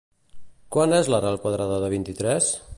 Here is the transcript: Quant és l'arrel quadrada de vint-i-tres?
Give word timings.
Quant 0.77 0.95
és 1.01 1.11
l'arrel 1.15 1.39
quadrada 1.45 1.79
de 1.85 1.93
vint-i-tres? 1.95 2.53